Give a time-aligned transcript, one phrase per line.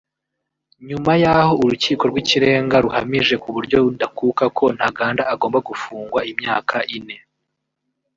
[0.87, 7.17] nyuma y’aho Urukiko rw’Ikirenga ruhamije ku buryo ndakuka ko Ntaganda agomba gufungwa imyaka ine